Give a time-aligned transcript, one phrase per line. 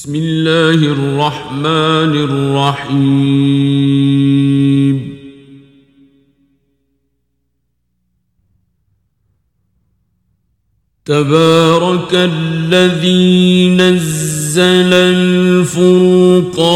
[0.00, 2.12] بسم الله الرحمن
[2.88, 3.36] الرحيم.
[11.04, 16.70] تبارك الذي نزل الفرقان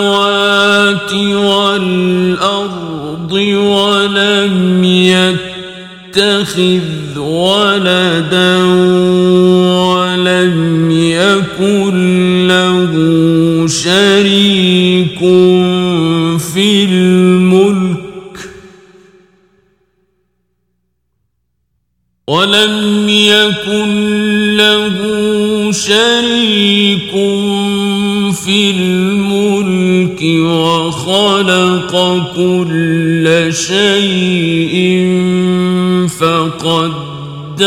[1.35, 4.83] والأرض ولم
[6.13, 6.79] يتخذ
[7.17, 8.56] ولدا
[28.47, 31.91] في الملك وخلق
[32.35, 34.75] كل شيء
[36.07, 37.57] فقدره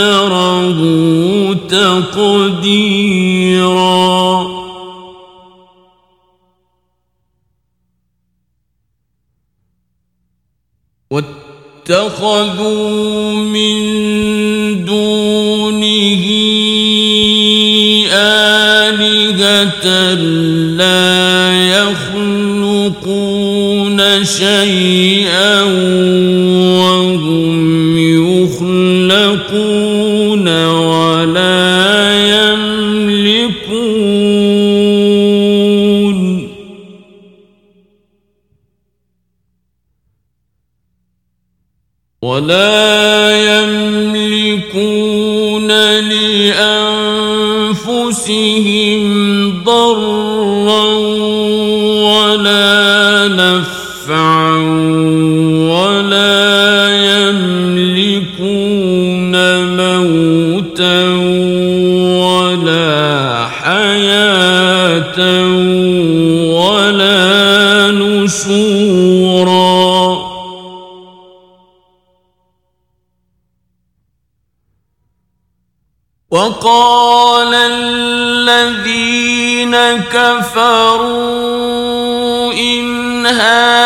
[1.69, 2.91] تقديرا.
[11.91, 12.65] واتخذوا
[13.35, 13.75] من
[14.85, 15.60] دونه
[20.77, 23.21] لا يخلقون
[24.25, 25.63] شيئا
[26.81, 27.99] وهم
[28.43, 29.67] يخلقون
[30.67, 31.61] ولا
[32.43, 33.81] يملكون.
[42.23, 42.90] ولا
[55.71, 56.89] ولا
[57.29, 58.55] يملكون
[59.77, 61.01] موتا
[62.25, 65.19] ولا حياة
[66.55, 69.11] ولا نشورا.
[76.31, 78.95] وقال الذين
[80.15, 81.51] كفروا
[82.53, 83.80] إن هذا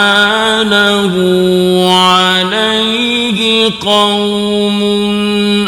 [1.98, 4.80] عليه قوم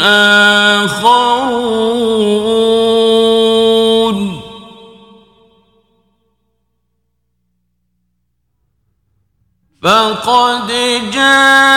[0.01, 1.25] آخرون.
[9.83, 10.67] فقد
[11.13, 11.74] جاءوا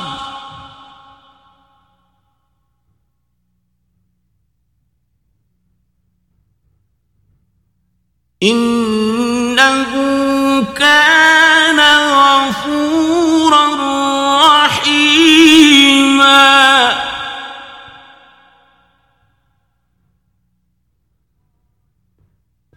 [8.43, 9.91] إنه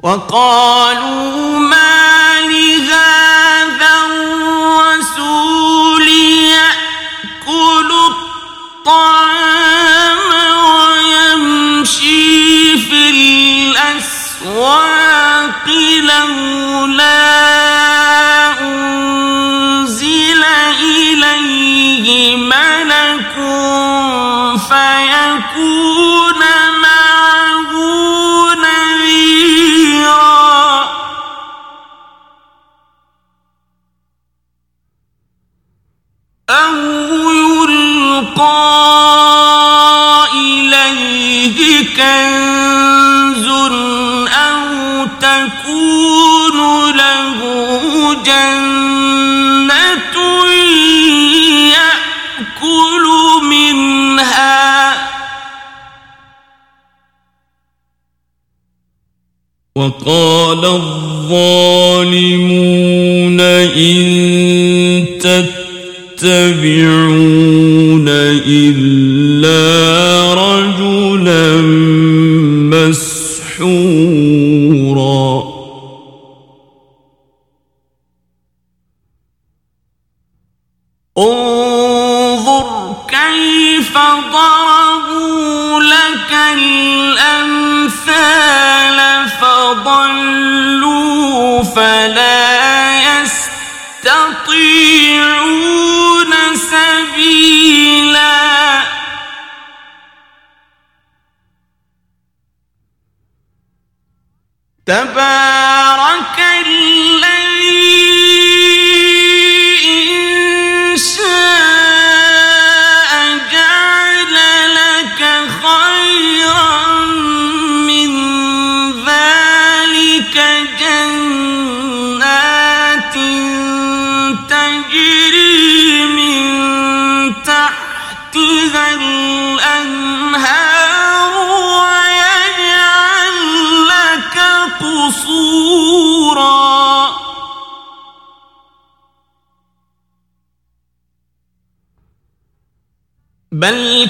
[0.02, 6.08] وقالوا ما لهذا الرسول
[6.48, 7.90] يأكل
[8.76, 10.18] الطعام
[11.44, 13.10] ويمشي في
[13.70, 15.66] الأسواق
[15.98, 17.38] لولا
[18.60, 20.44] أنزل
[20.80, 23.34] إليه ملك
[48.28, 50.16] جنة
[51.72, 53.04] يأكل
[53.50, 54.58] منها.
[59.76, 61.78] وقال الظالمون
[63.40, 63.98] إن
[66.18, 69.17] تتبعون إلا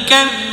[0.09, 0.48] كذبوا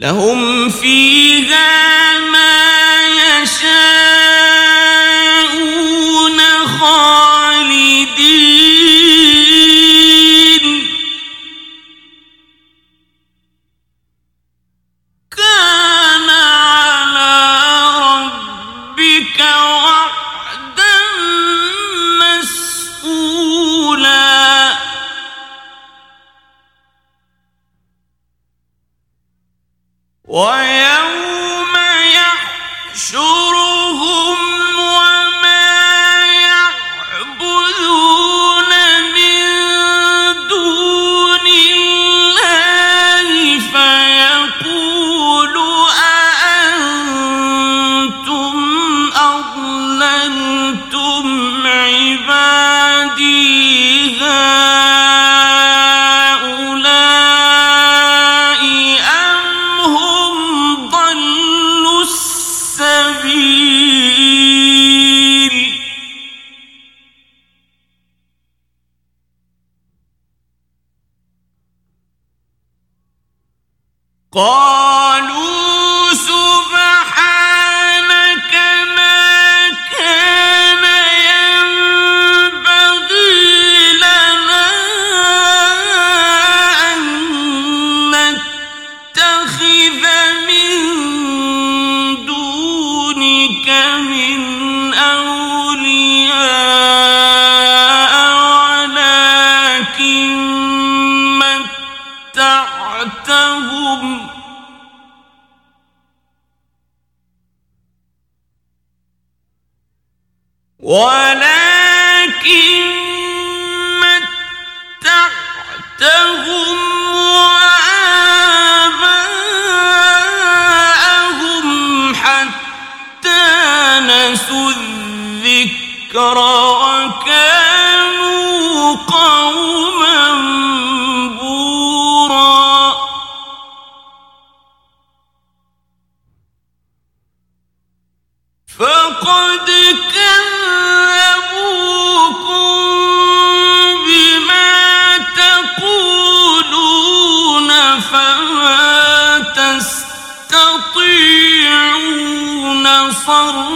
[0.00, 1.39] لهم فيه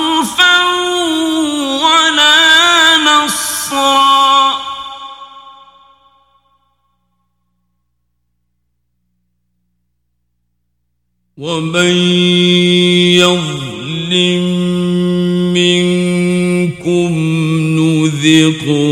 [0.04, 0.56] خوفا
[1.84, 4.54] ولا نصرا.
[11.38, 11.96] ومن
[13.20, 14.44] يظلم
[15.54, 17.12] منكم
[17.78, 18.84] نذقه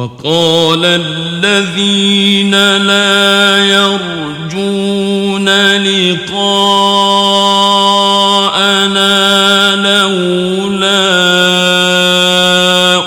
[0.00, 6.40] وقال الذين لا يرجون لقاءنا
[9.76, 11.10] لولا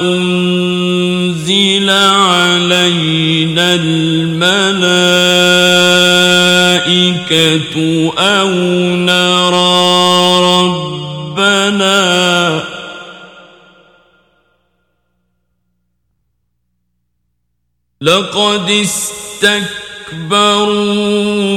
[0.01, 4.53] أنزل علينا الملائكة
[8.17, 8.49] أو
[8.95, 9.62] نرى
[18.03, 18.69] لقد
[20.19, 20.39] استكبروا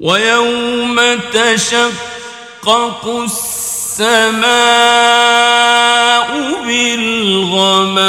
[0.00, 0.96] ويوم
[1.32, 4.42] تشقق السماء
[6.66, 8.06] بالغمام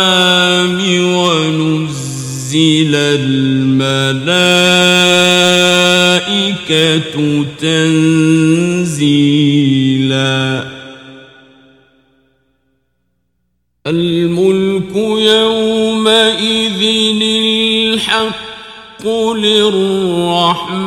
[1.15, 3.93] ونزل الملائكة
[7.61, 9.42] تنزيلا.
[19.03, 20.83] الحق للرحمن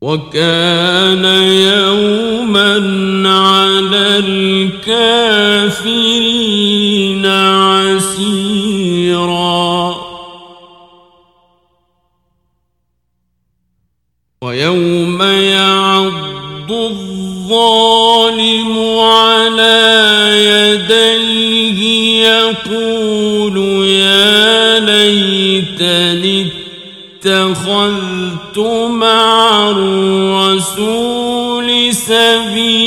[0.00, 2.74] وكان يوما
[3.28, 5.42] على الكافرين
[27.24, 28.58] اتخذت
[28.90, 32.81] مع الرسول سبيلا.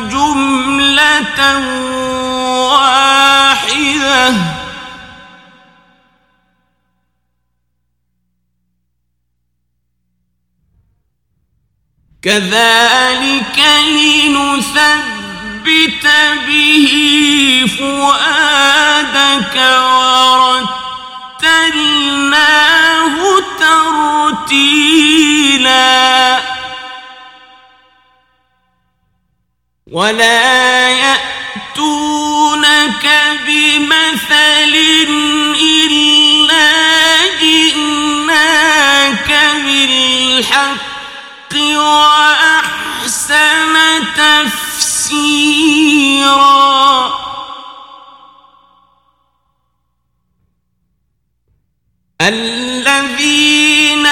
[0.09, 1.39] جملة
[2.69, 4.33] واحدة.
[12.23, 15.22] كذلك لنثبت
[16.47, 16.87] به
[17.79, 19.55] فؤادك
[21.41, 23.15] ورتلناه
[24.39, 24.93] ترتيلا.
[29.91, 32.25] ولا يأتونك
[33.47, 34.73] بمثل
[35.61, 36.71] إلا
[37.41, 39.29] جئناك
[39.65, 43.33] بالحق وأحسن
[44.17, 44.92] تفسيرا.
[52.27, 54.05] الذين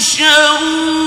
[0.00, 0.97] يحشرون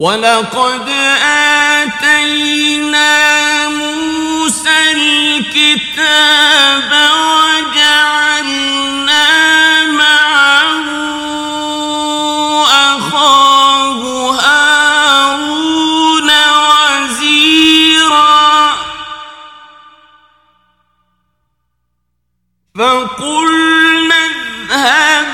[0.00, 0.88] ولقد
[1.78, 3.08] آتينا
[3.68, 6.90] موسى الكتاب
[7.54, 8.64] وجعلنا
[9.86, 10.84] معه
[12.96, 14.00] أخاه
[14.42, 16.30] هارون
[17.04, 17.54] وزيرا
[22.78, 24.24] فقلنا
[24.70, 25.33] اذهب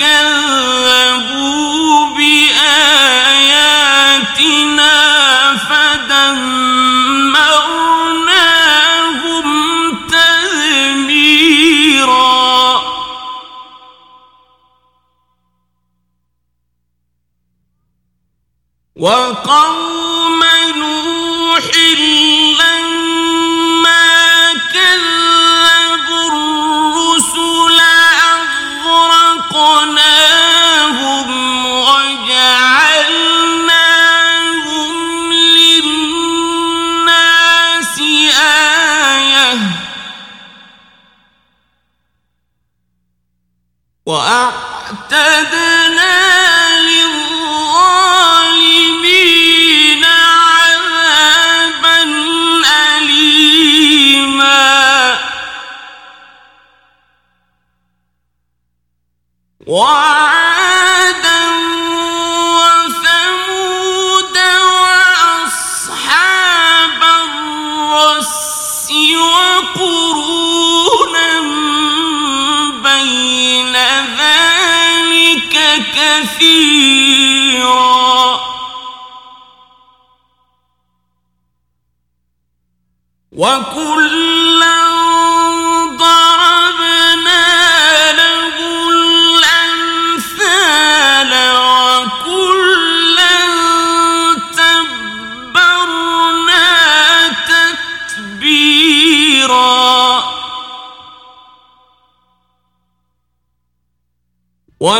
[0.00, 0.99] كذب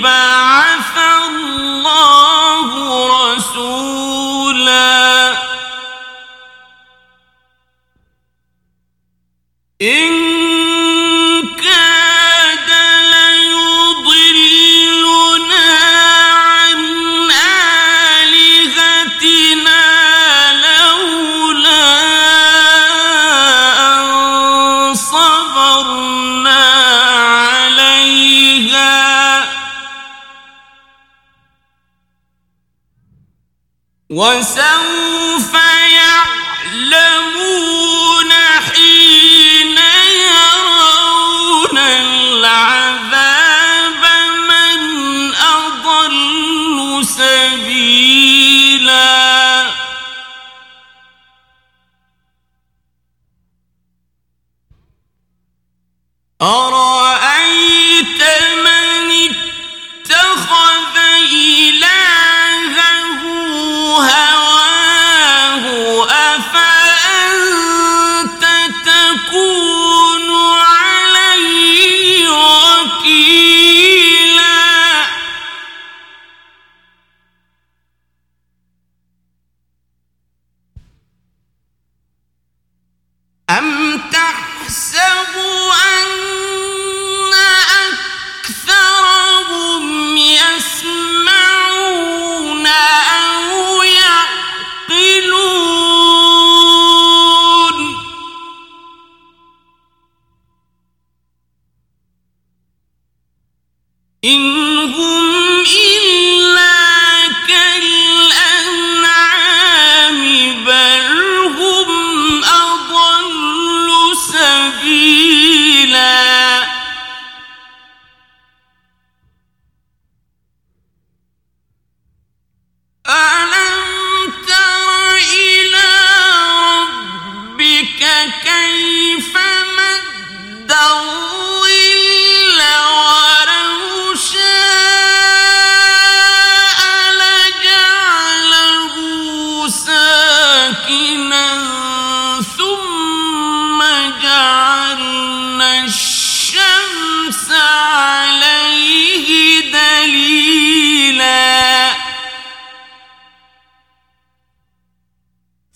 [0.06, 0.29] الذي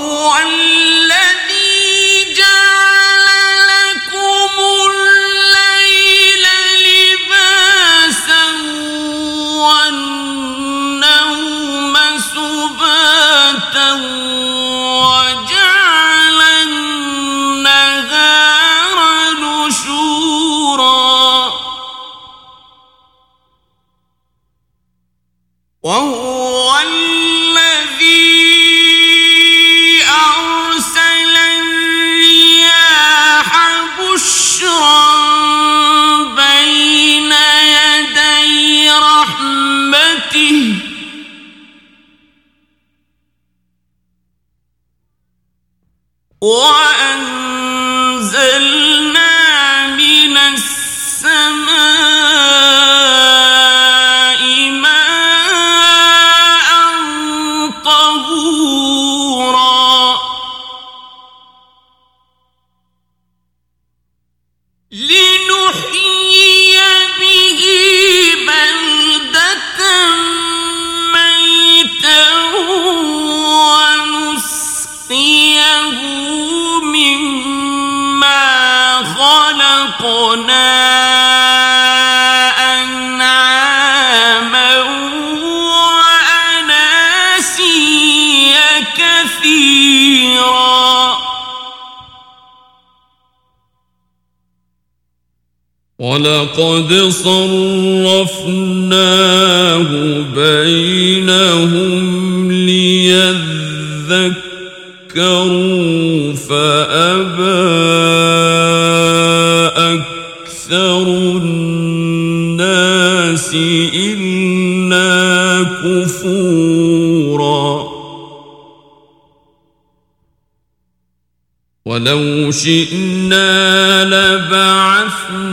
[121.91, 125.51] ولو شئنا لبعثنا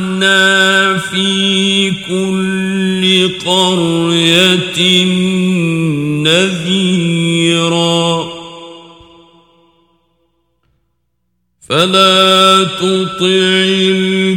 [0.98, 5.06] في كل قرية
[6.24, 8.08] نذيرا.
[11.70, 13.26] فلا تطع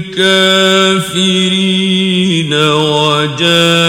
[0.08, 0.54] الكافرين
[2.54, 3.79] وجاهدوا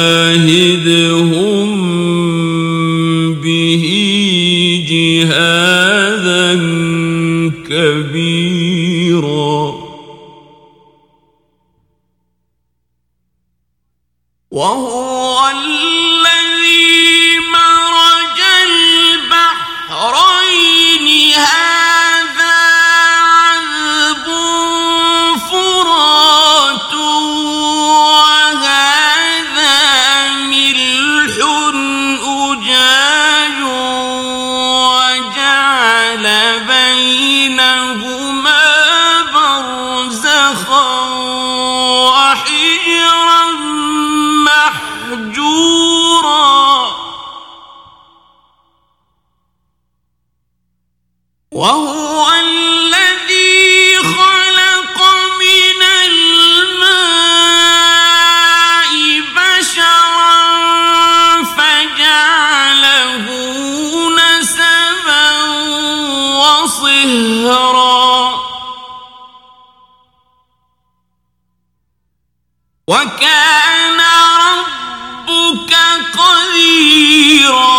[72.91, 73.99] وكان
[74.41, 75.73] ربك
[76.19, 77.71] قديرا.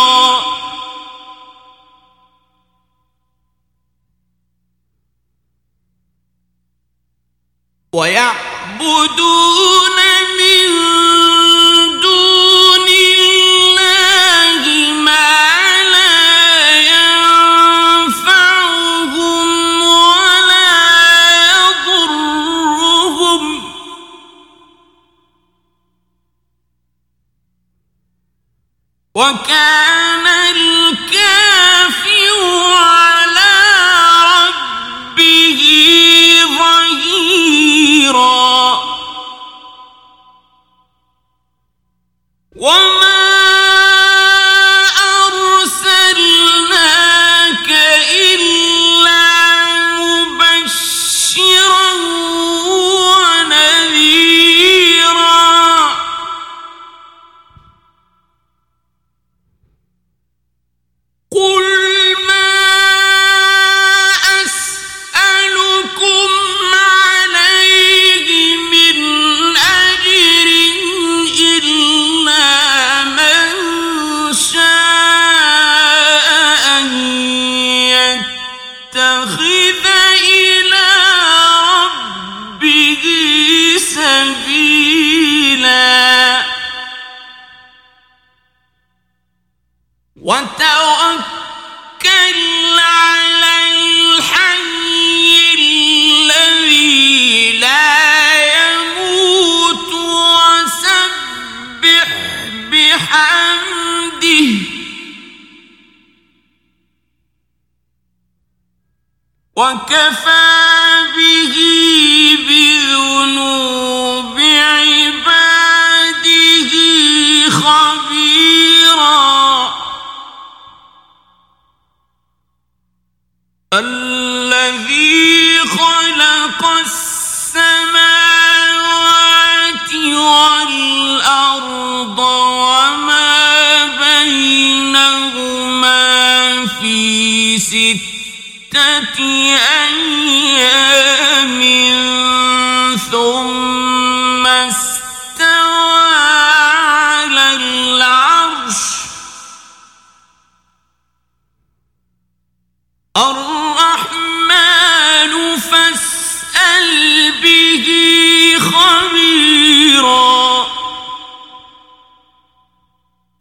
[7.93, 9.82] ويعبدون
[29.23, 29.72] وكان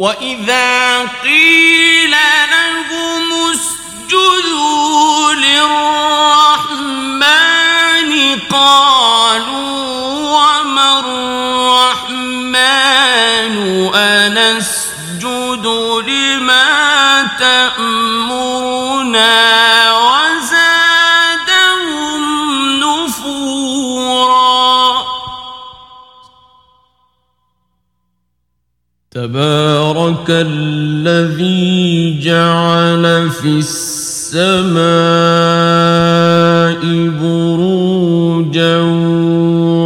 [0.02, 1.71] وإذا قيل
[29.22, 34.82] تبارك الذي جعل في السماء
[37.22, 38.80] بروجا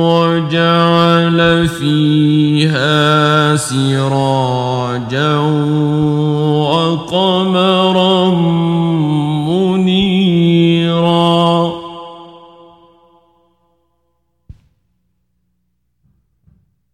[0.09, 5.37] وجعل فيها سراجا
[6.73, 8.31] وقمرا
[9.49, 10.47] منيرا.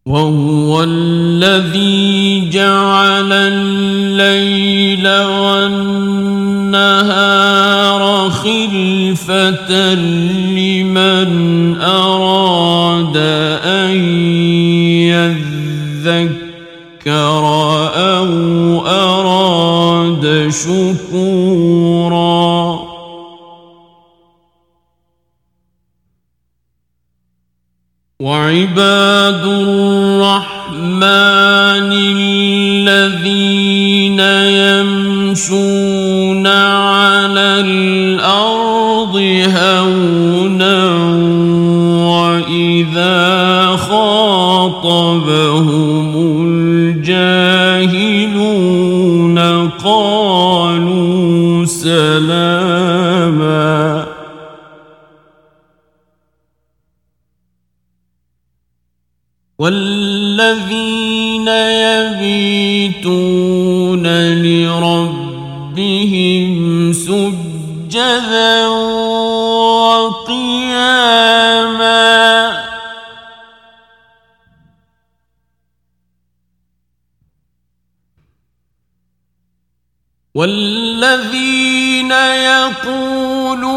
[0.07, 2.12] وهو الذي
[2.53, 5.09] جعل الليل
[6.69, 7.23] والنهار
[8.31, 11.31] خلفة لمن
[11.81, 13.17] أراد
[13.65, 13.97] أن
[16.13, 17.45] يذكر
[17.97, 18.29] أو
[18.87, 21.32] أراد شكورا
[60.53, 61.49] والذين
[62.69, 64.05] يبيتون
[64.43, 65.73] لربهم
[66.93, 68.69] سجدا
[69.89, 70.93] وقياما
[80.35, 82.13] والذين
[82.93, 83.75] يقولون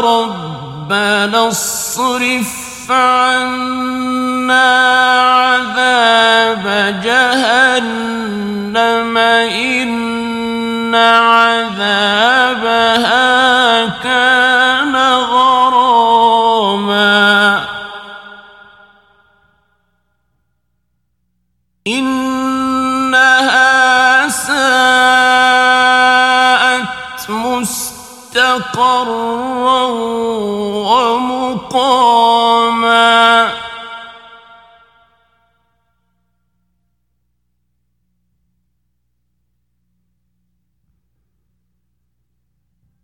[0.00, 5.84] ربنا اصرف عنا عذاب
[7.04, 8.78] جهنم
[9.18, 11.68] إن عذابها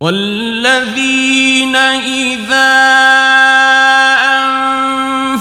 [0.05, 2.73] والذين إذا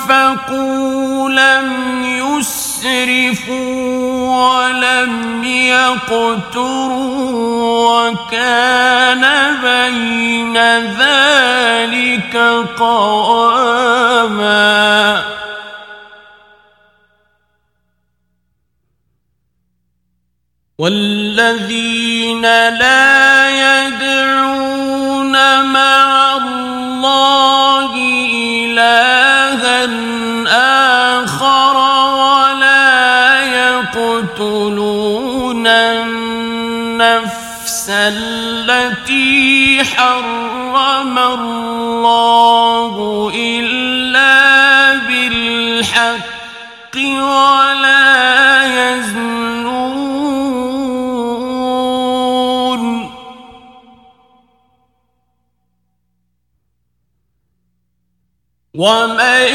[0.01, 1.69] أنفقوا لم
[2.05, 3.55] يسرفوا
[4.37, 6.95] ولم يقتروا
[8.09, 9.25] وكان
[9.63, 10.57] بين
[10.97, 12.37] ذلك
[12.79, 14.15] قواما
[20.79, 23.54] والذين لا
[38.05, 42.95] التي حرم الله
[43.35, 48.05] إلا بالحق ولا
[48.81, 49.65] يزنون.
[58.75, 59.49] ومن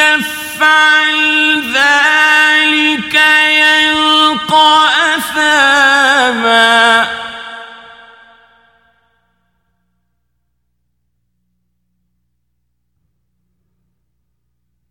[0.00, 1.18] يفعل
[1.72, 7.06] ذلك يلقى أثاما.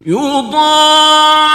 [0.07, 1.54] يضاعف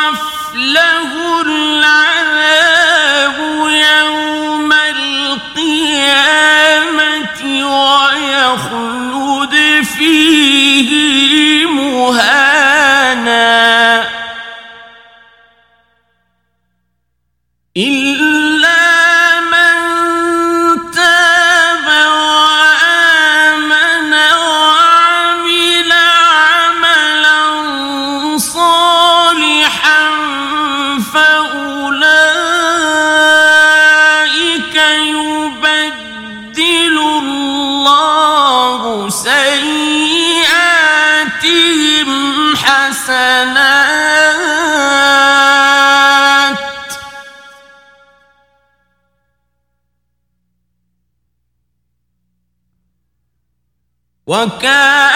[54.30, 55.09] وكان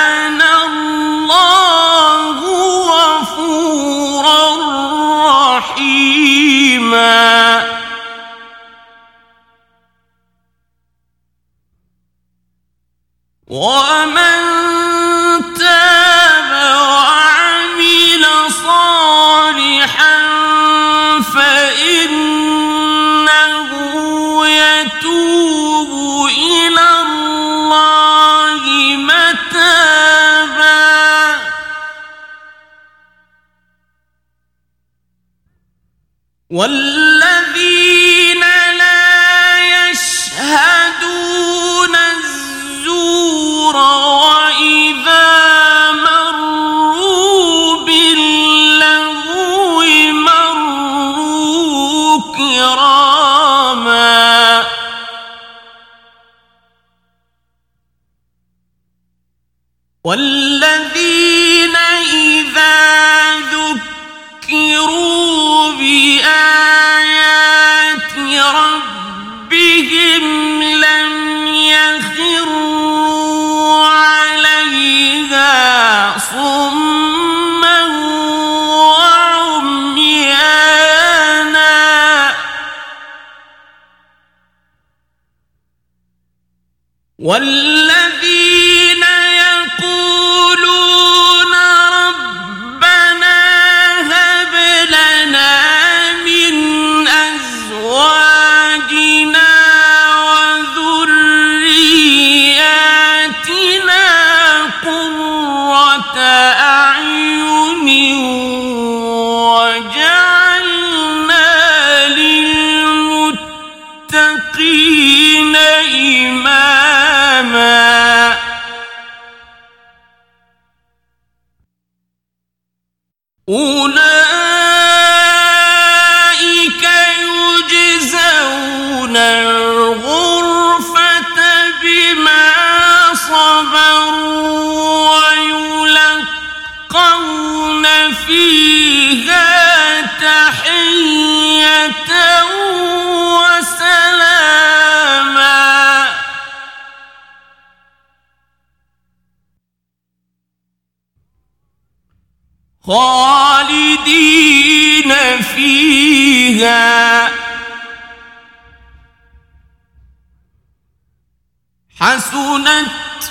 [60.05, 61.34] والذي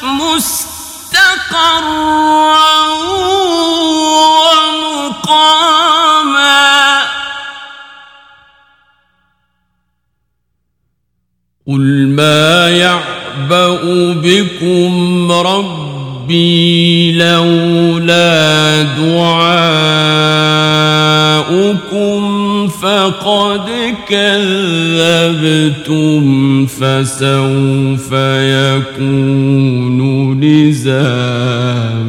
[0.03, 1.63] مستقرا
[5.03, 6.13] ومقاما.
[11.67, 19.53] قل ما يعبأ بكم ربي لولا دعاؤكم
[22.67, 25.45] فقد كذبتم
[26.65, 29.72] فسوف يكون
[30.43, 32.02] لزاحم